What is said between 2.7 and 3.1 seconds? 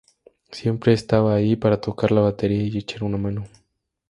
echar